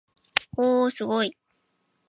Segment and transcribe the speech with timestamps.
[0.57, 1.37] おおおすごい